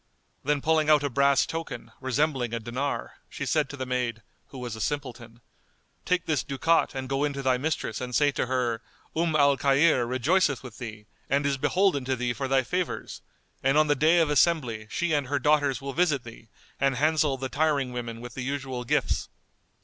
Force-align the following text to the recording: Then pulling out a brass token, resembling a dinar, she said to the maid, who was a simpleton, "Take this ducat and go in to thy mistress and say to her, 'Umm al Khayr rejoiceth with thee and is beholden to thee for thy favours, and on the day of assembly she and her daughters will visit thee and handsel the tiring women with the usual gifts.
Then 0.43 0.61
pulling 0.63 0.89
out 0.89 1.03
a 1.03 1.11
brass 1.11 1.45
token, 1.45 1.91
resembling 2.01 2.55
a 2.55 2.59
dinar, 2.59 3.17
she 3.29 3.45
said 3.45 3.69
to 3.69 3.77
the 3.77 3.85
maid, 3.85 4.23
who 4.47 4.57
was 4.57 4.75
a 4.75 4.81
simpleton, 4.81 5.41
"Take 6.05 6.25
this 6.25 6.43
ducat 6.43 6.95
and 6.95 7.07
go 7.07 7.23
in 7.23 7.33
to 7.33 7.43
thy 7.43 7.59
mistress 7.59 8.01
and 8.01 8.15
say 8.15 8.31
to 8.31 8.47
her, 8.47 8.81
'Umm 9.15 9.35
al 9.35 9.57
Khayr 9.57 10.07
rejoiceth 10.07 10.63
with 10.63 10.79
thee 10.79 11.05
and 11.29 11.45
is 11.45 11.57
beholden 11.59 12.03
to 12.05 12.15
thee 12.15 12.33
for 12.33 12.47
thy 12.47 12.63
favours, 12.63 13.21
and 13.61 13.77
on 13.77 13.85
the 13.85 13.95
day 13.95 14.17
of 14.17 14.31
assembly 14.31 14.87
she 14.89 15.13
and 15.13 15.27
her 15.27 15.37
daughters 15.37 15.81
will 15.83 15.93
visit 15.93 16.23
thee 16.23 16.49
and 16.79 16.95
handsel 16.95 17.37
the 17.37 17.47
tiring 17.47 17.93
women 17.93 18.21
with 18.21 18.33
the 18.33 18.41
usual 18.41 18.83
gifts. 18.83 19.29